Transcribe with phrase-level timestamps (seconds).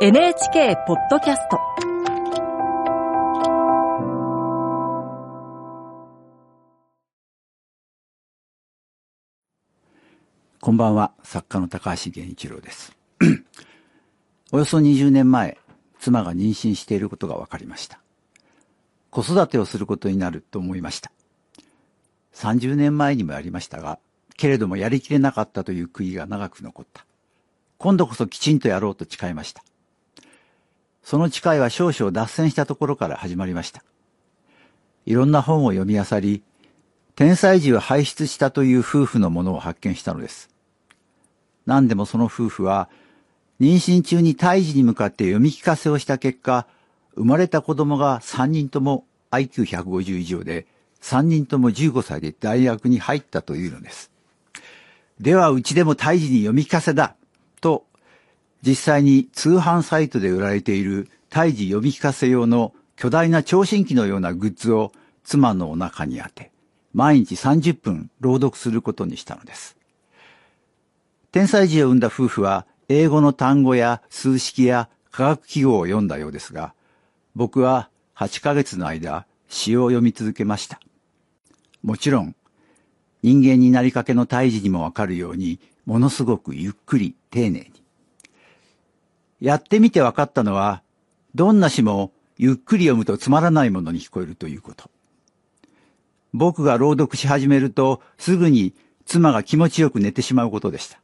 [0.00, 1.60] NHK ポッドキャスト
[10.60, 12.96] こんばんは、作家の高橋源一郎です。
[14.50, 15.58] およそ20年前、
[16.00, 18.00] 妻が妊娠していることが分かりました。
[19.10, 21.12] 子育てをすることになると思いました。
[22.34, 24.00] 30年前にもやりましたが、
[24.36, 27.06] けれどもやりきれなかったという悔いが長く残った。
[27.78, 29.62] 今度こそきちんとやろうと誓いました。
[31.04, 33.84] その誓いは少々脱線したところから始まりました。
[35.04, 36.42] いろんな本を読み漁り、
[37.14, 40.48] 天才児を輩出したという夫婦のものを発見したのです。
[41.66, 42.88] 何でもその夫婦は、
[43.60, 46.66] 妊娠中に胎児に向かって読み聞かせをした結果、
[47.14, 50.66] 生まれた子供が3人とも IQ150 以上で、
[51.02, 54.10] 3人とも15歳で大学に入ったというのです。
[55.20, 57.14] ではうちでも胎児に読み聞かせだ、
[58.66, 66.50] 実際に通販サイトで売られている胎児読み聞かせ用の巨大な聴診器のようなグッズを妻のお腹に当て、
[66.94, 69.76] 毎日30分朗読することにしたのです。
[71.30, 76.72] 天才児を生んだ夫婦は英語の単語や数式や科学記号を読んだようですが、
[77.34, 80.80] 僕は8ヶ月の間詩を読み続けました。
[81.82, 82.34] もちろん、
[83.22, 87.83] 人間になりかけの胎児にもわかるように、ものすごくゆっくり丁寧に。
[89.40, 90.82] やってみてわかったのは、
[91.34, 94.90] どんな詩もゆっくり読むとつまらないものに聞こえるということ。
[96.32, 98.74] 僕が朗読し始めると、すぐに
[99.06, 100.98] 妻が気持ちよく寝てしまうことでした。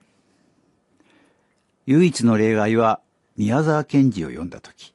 [1.86, 3.00] 唯一の例外は、
[3.36, 4.92] 宮沢賢治を読んだとき。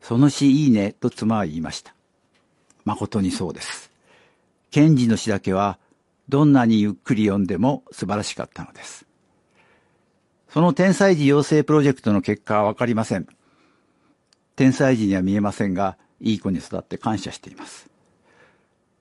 [0.00, 1.94] その詩いいね、と妻は言いました。
[2.84, 3.90] 誠にそうです。
[4.70, 5.78] 賢治の詩だけは、
[6.28, 9.04] どんなにゆっくり読んでも素晴らしかったのです。
[10.52, 13.28] その天才児養成プロジェクトの結果はわかりません。
[14.56, 17.88] 天才児には見えませんが、いい子に育って感謝しています。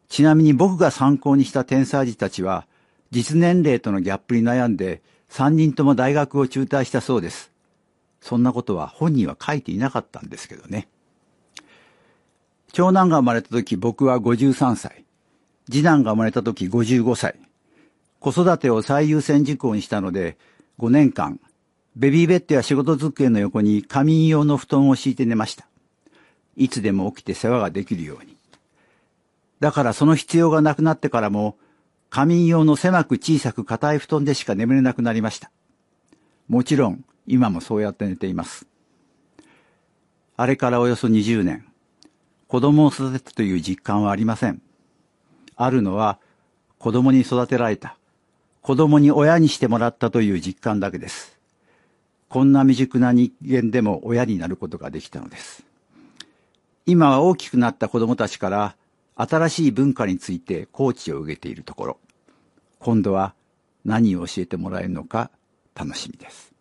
[0.10, 2.68] ちなみに僕が参考にした天才児たちは、
[3.10, 5.02] 実年齢とのギャップに悩んで、
[5.32, 7.52] 3人とも大学を中退したそうです。
[8.22, 10.88] そんなことは本人は書いていなかったんですけどね。
[12.74, 15.04] 長男が生まれた時僕は53歳。
[15.66, 17.40] 次男が生まれた時55歳。
[18.20, 20.38] 子育てを最優先事項にしたので、
[20.80, 21.42] 5年間、
[21.98, 25.68] ベビーベッドや仕事机の横に仮眠用の布団を敷いて寝ました。
[26.56, 28.38] いつでも起きて世話ができるように。
[29.60, 31.58] だからその必要がなくなってからも、
[32.10, 35.52] 仮眠用の狭く小さく硬い布団でしか眠れなくなりました。
[36.48, 38.66] もちろん、今もそうやって寝ています。
[40.38, 41.66] あれからおよそ20年、
[42.48, 44.62] 子供を育てたという実感はありません。
[45.58, 46.20] あるのは、
[46.78, 47.98] 子供に育てられた、
[48.62, 51.38] 子供に親にしてもらったという実感だけです。
[52.28, 55.64] こんな未熟な人間でも親になることができたのです。
[56.86, 58.76] 今は大きくなった子供たちから、
[59.16, 61.98] 新しい文化についてコーチを受けているところ、
[62.80, 63.34] 今度は
[63.84, 65.32] 何を教えてもらえるのか
[65.76, 66.54] 楽しみです。